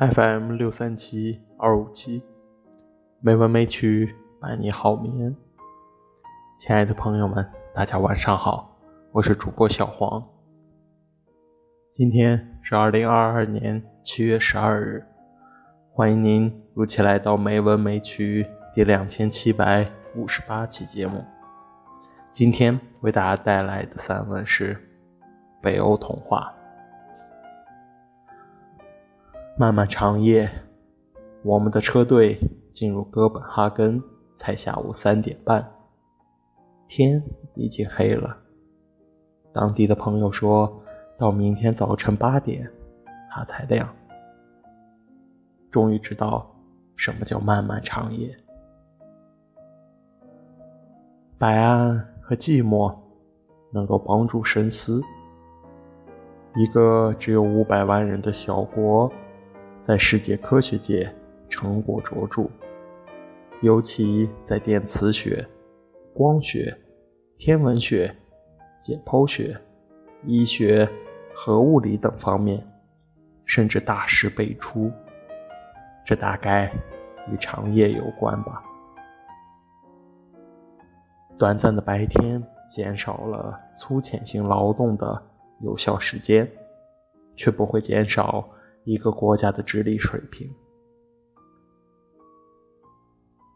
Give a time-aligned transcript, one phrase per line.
[0.00, 2.22] FM 六三七二五七，
[3.20, 5.36] 美文美曲伴你好眠。
[6.58, 8.74] 亲爱的朋友们，大家晚上好，
[9.12, 10.26] 我是主播小黄。
[11.92, 15.04] 今天是二零二二年七月十二日，
[15.92, 18.44] 欢迎您如期来到《美文美曲》
[18.74, 19.86] 第两千七百
[20.16, 21.22] 五十八期节目。
[22.32, 24.74] 今天为大家带来的散文是
[25.60, 26.54] 《北欧童话》。
[29.60, 30.50] 漫漫长夜，
[31.42, 32.40] 我们的车队
[32.72, 34.02] 进入哥本哈根
[34.34, 35.70] 才下午三点半，
[36.88, 37.22] 天
[37.54, 38.34] 已经黑了。
[39.52, 40.82] 当地的朋友说
[41.18, 42.72] 到明天早晨八点，
[43.30, 43.86] 它才亮。
[45.70, 46.50] 终于知道
[46.96, 48.34] 什么叫漫漫长夜。
[51.36, 52.96] 白暗和寂寞
[53.70, 55.02] 能够帮助深思，
[56.56, 59.12] 一个只有五百万人的小国。
[59.82, 61.10] 在世界科学界
[61.48, 62.50] 成果卓著，
[63.62, 65.46] 尤其在电磁学、
[66.14, 66.76] 光学、
[67.38, 68.14] 天文学、
[68.78, 69.58] 解剖学、
[70.24, 70.88] 医学、
[71.34, 72.64] 核物理等方面，
[73.44, 74.90] 甚至大师辈出。
[76.04, 76.72] 这大概
[77.30, 78.62] 与长夜有关吧。
[81.38, 85.22] 短暂的白天减少了粗浅性劳动的
[85.60, 86.46] 有效时间，
[87.34, 88.46] 却不会减少。
[88.84, 90.50] 一个国家的智力水平。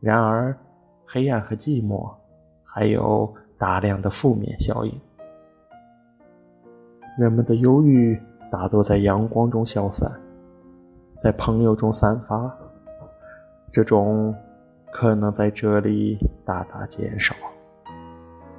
[0.00, 0.56] 然而，
[1.06, 2.10] 黑暗和寂寞
[2.64, 5.00] 还有大量的负面效应。
[7.18, 8.18] 人们的忧郁
[8.50, 10.10] 大多在阳光中消散，
[11.22, 12.56] 在朋友中散发。
[13.70, 14.34] 这种
[14.90, 17.34] 可能在这里大大减少，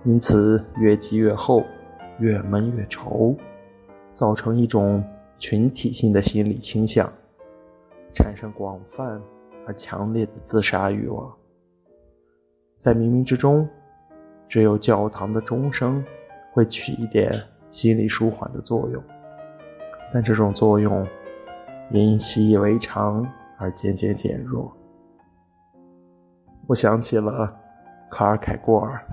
[0.05, 1.63] 因此越积越厚，
[2.19, 3.35] 越闷越稠，
[4.13, 5.03] 造成一种。
[5.41, 7.11] 群体性的心理倾向，
[8.13, 9.19] 产生广泛
[9.65, 11.35] 而强烈的自杀欲望。
[12.77, 13.67] 在冥冥之中，
[14.47, 16.05] 只有教堂的钟声
[16.53, 17.41] 会起一点
[17.71, 19.03] 心理舒缓的作用，
[20.13, 21.05] 但这种作用
[21.89, 23.27] 也因习以为常
[23.57, 24.71] 而渐渐减弱。
[26.67, 27.51] 我想起了
[28.11, 29.03] 卡尔凯郭尔，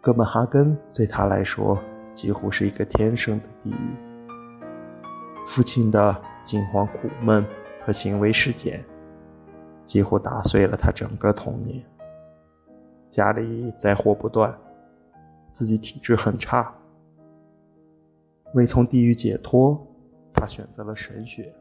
[0.00, 1.76] 哥本哈根对他来说
[2.14, 4.11] 几乎是一个天生的地狱。
[5.44, 7.44] 父亲的惊惶、苦闷
[7.84, 8.84] 和行为事件，
[9.84, 11.84] 几乎打碎了他整个童年。
[13.10, 14.56] 家里灾祸不断，
[15.52, 16.72] 自己体质很差。
[18.54, 19.78] 为从地狱解脱，
[20.32, 21.54] 他选择了神学，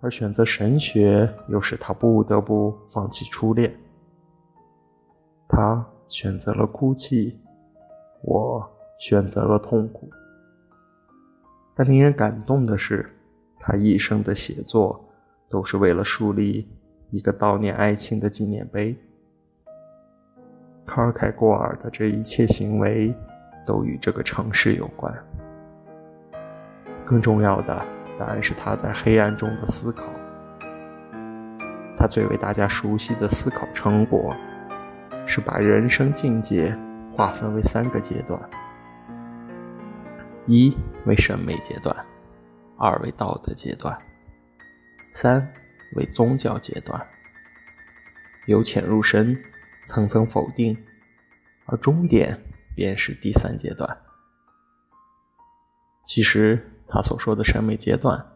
[0.00, 3.72] 而选择神学又使他不得不放弃初恋。
[5.48, 7.40] 他选择了哭泣，
[8.22, 10.08] 我选择了痛苦。
[11.74, 13.10] 但令人感动的是，
[13.58, 15.04] 他一生的写作
[15.48, 16.68] 都是为了树立
[17.10, 18.96] 一个悼念爱情的纪念碑。
[20.86, 23.14] 卡尔凯郭尔的这一切行为
[23.66, 25.12] 都与这个城市有关。
[27.06, 27.84] 更重要的
[28.18, 30.04] 当然是他在黑暗中的思考。
[31.96, 34.36] 他最为大家熟悉的思考成果，
[35.26, 36.76] 是把人生境界
[37.16, 38.38] 划分为三个阶段。
[40.46, 42.04] 一为审美阶段，
[42.76, 43.98] 二为道德阶段，
[45.12, 45.52] 三
[45.96, 47.06] 为宗教阶段。
[48.46, 49.42] 由浅入深，
[49.86, 50.76] 层层否定，
[51.64, 52.38] 而终点
[52.76, 54.02] 便是第三阶段。
[56.04, 58.32] 其实他所说的审美阶段，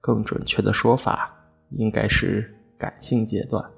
[0.00, 1.34] 更准确的说法
[1.70, 3.68] 应该是感性阶段，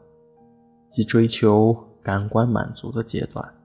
[0.90, 3.61] 即追求感官满足的阶段。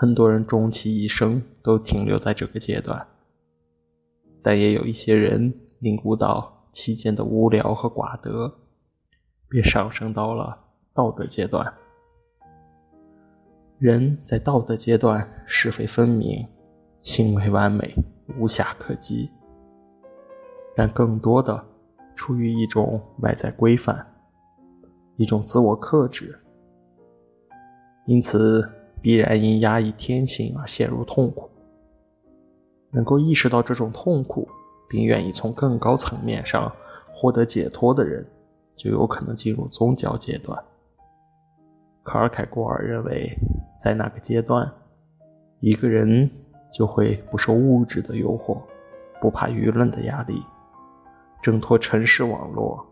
[0.00, 3.04] 很多人终其一生都停留在这个阶段，
[4.40, 8.60] 但也有一些人领悟到期间的无聊和寡德，
[9.48, 10.56] 便上升到了
[10.94, 11.74] 道德阶段。
[13.80, 16.46] 人在道德阶段是非分明，
[17.02, 17.92] 行为完美，
[18.38, 19.28] 无瑕可击，
[20.76, 21.66] 但更多的
[22.14, 24.06] 出于一种外在规范，
[25.16, 26.38] 一种自我克制，
[28.06, 28.77] 因此。
[29.00, 31.48] 必然因压抑天性而陷入痛苦。
[32.90, 34.48] 能够意识到这种痛苦，
[34.88, 36.72] 并愿意从更高层面上
[37.12, 38.26] 获得解脱的人，
[38.76, 40.58] 就有可能进入宗教阶段。
[42.02, 43.36] 卡尔凯郭尔认为，
[43.78, 44.72] 在那个阶段，
[45.60, 46.30] 一个人
[46.72, 48.62] 就会不受物质的诱惑，
[49.20, 50.42] 不怕舆论的压力，
[51.42, 52.86] 挣脱尘世网络，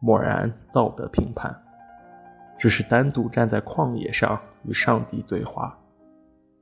[0.00, 1.58] 漠然道德评判。
[2.58, 5.78] 只是单独站在旷野上与上帝对话，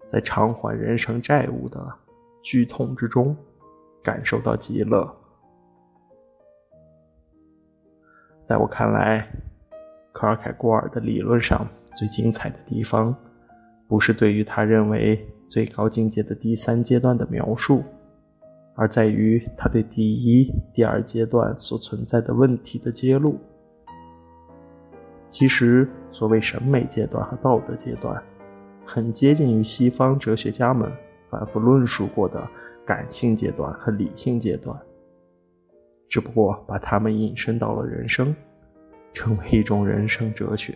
[0.06, 1.90] 在偿还人生债务的
[2.42, 3.34] 剧痛之中，
[4.04, 5.16] 感受到极乐。
[8.44, 9.26] 在我看来，
[10.12, 11.66] 科尔凯郭尔的理论上
[11.96, 13.16] 最精彩的地方，
[13.88, 17.82] 不是对于他认为最高境界的第三阶段的描述，
[18.74, 23.40] 而在于他对第一、第二阶段所存在的问题的揭露。
[25.38, 28.22] 其实，所谓审美阶段和道德阶段，
[28.86, 30.90] 很接近于西方哲学家们
[31.28, 32.42] 反复论述过的
[32.86, 34.74] 感性阶段和理性阶段。
[36.08, 38.34] 只不过把它们引申到了人生，
[39.12, 40.74] 成为一种人生哲学。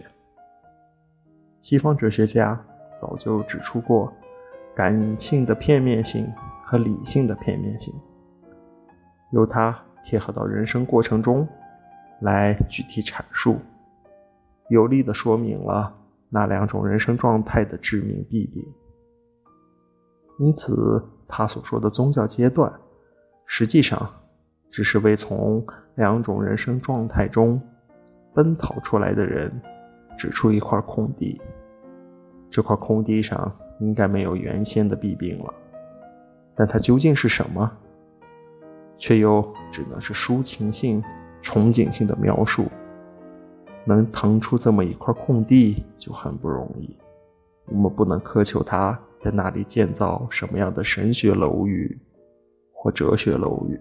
[1.62, 2.62] 西方哲学家
[2.94, 4.12] 早就指出过，
[4.76, 6.30] 感性的片面性
[6.66, 7.94] 和理性的片面性，
[9.32, 9.74] 由它
[10.04, 11.48] 贴合到人生过程中
[12.20, 13.58] 来具体阐述，
[14.70, 15.94] 有力地说明了
[16.31, 18.67] 那两种人生状态的致命弊病。
[20.38, 22.72] 因此，他所说的宗教阶段，
[23.44, 24.11] 实际上。
[24.72, 27.61] 只是为从两种人生状态中
[28.32, 29.50] 奔逃出来的人
[30.17, 31.43] 指出一块空地，
[32.49, 35.52] 这块空地上应该没有原先的弊病了，
[36.55, 37.69] 但它究竟是什么，
[38.96, 41.02] 却又只能是抒情性、
[41.43, 42.67] 憧憬性的描述。
[43.90, 46.96] 能腾出这么一块空地就很不容易，
[47.66, 52.00] 我们不能苛求他在那里建造什么样的神学楼宇
[52.72, 53.78] 或哲学楼宇。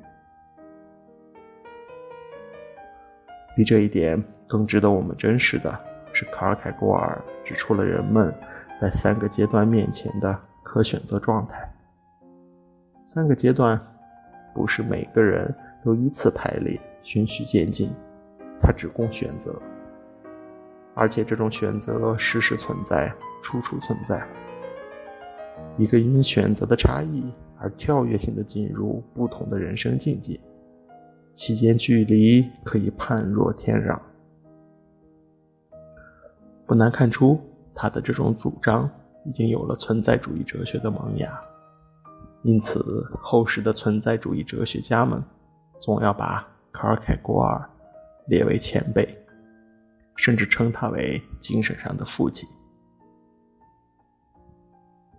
[3.55, 5.79] 比这一点更值得我们珍视的
[6.11, 8.33] 是，卡尔凯郭尔指出了人们
[8.81, 11.69] 在三个阶段面前的可选择状态。
[13.05, 13.79] 三个阶段
[14.53, 15.53] 不是每个人
[15.83, 17.89] 都依次排列、循序渐进，
[18.61, 19.59] 它只供选择，
[20.99, 23.09] 而且这种选择时时存在、
[23.41, 24.21] 处处存在。
[25.77, 27.23] 一个因选择的差异
[27.57, 30.37] 而跳跃性的进入不同的人生境界。
[31.35, 33.97] 期间距离可以判若天壤，
[36.67, 37.39] 不难看出
[37.73, 38.89] 他的这种主张
[39.23, 41.41] 已经有了存在主义哲学的萌芽。
[42.43, 42.83] 因此，
[43.21, 45.23] 后世的存在主义哲学家们
[45.79, 47.69] 总要把卡尔凯郭尔
[48.27, 49.07] 列为前辈，
[50.19, 52.45] 甚至称他为精神上的父亲。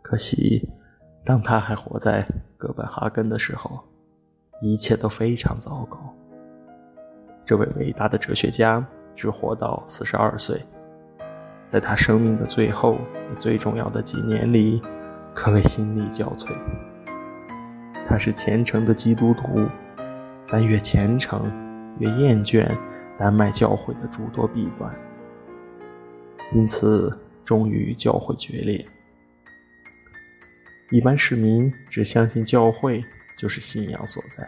[0.02, 0.68] 可惜，
[1.24, 3.82] 当他还活在哥本哈根的时候。
[4.62, 5.98] 一切都非常糟糕。
[7.46, 8.86] 这位伟大的哲学家
[9.16, 10.62] 只活到四十二岁，
[11.66, 12.98] 在他生命的最后
[13.30, 14.82] 也最重要的几年里，
[15.34, 16.50] 可谓心力交瘁。
[18.06, 19.66] 他是虔诚的基督徒，
[20.46, 21.50] 但越虔诚
[21.98, 22.68] 越厌倦
[23.20, 24.98] 丹麦教会的诸多弊端，
[26.54, 28.84] 因此终于与教会决裂。
[30.90, 33.04] 一般市民只相信教会。
[33.38, 34.46] 就是信仰所在，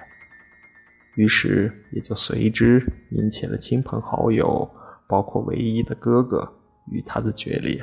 [1.15, 4.71] 于是也就随之引起了亲朋好友，
[5.09, 6.61] 包括唯一的哥哥
[6.91, 7.83] 与他的决裂，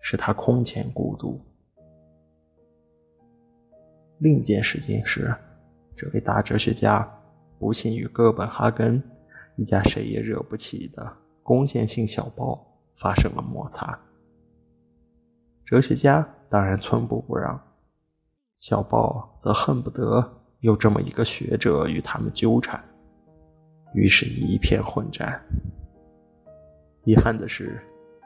[0.00, 1.40] 使他空前孤独。
[4.18, 5.32] 另一件事情是，
[5.94, 7.08] 这位大哲学家
[7.60, 9.00] 不幸与哥本哈根
[9.56, 13.98] 一家谁也惹不起的攻陷性小报发生了摩擦。
[15.64, 17.60] 哲学家当然寸步不让。
[18.58, 22.82] 小报则恨不得有这么一个学者与他们纠缠，
[23.94, 25.40] 于是，一片混战。
[27.04, 27.80] 遗憾的是，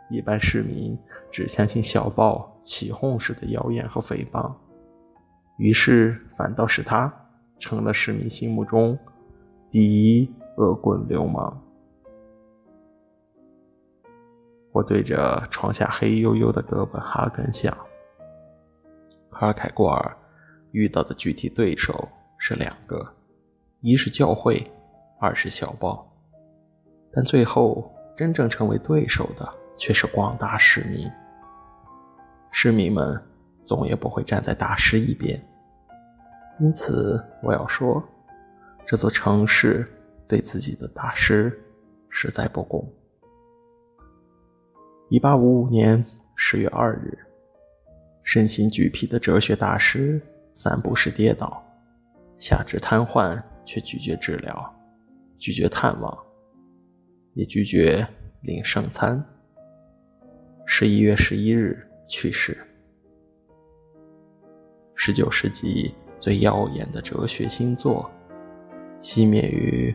[0.08, 0.96] 一般市民
[1.30, 4.54] 只相信小报起哄式的谣言和诽谤，
[5.58, 7.12] 于是反倒是他
[7.58, 8.98] 成了市民心目中
[9.70, 11.58] 第一恶棍流氓。
[14.72, 17.74] 我对着床下黑黝黝的哥本哈根想，
[19.32, 20.16] 卡尔凯郭尔。
[20.72, 23.14] 遇到的具体对手是两个，
[23.80, 24.70] 一是教会，
[25.18, 26.06] 二是小报。
[27.12, 31.10] 但最后真正成为对手的却是广大市民。
[32.52, 33.20] 市民们
[33.64, 35.42] 总也不会站在大师一边，
[36.60, 38.00] 因此我要说，
[38.86, 39.90] 这座城市
[40.30, 41.60] 对自己的大师
[42.08, 42.88] 实在不公。
[45.08, 46.04] 一八五五年
[46.36, 47.18] 十月二日，
[48.22, 50.22] 身心俱疲的哲学大师。
[50.52, 51.62] 散步时跌倒，
[52.36, 54.74] 下肢瘫痪，却拒绝治疗，
[55.38, 56.18] 拒绝探望，
[57.34, 58.04] 也拒绝
[58.42, 59.24] 领圣餐。
[60.66, 62.58] 十一月十一日去世。
[64.96, 68.10] 十九世纪最耀眼的哲学新作，
[69.00, 69.94] 熄灭于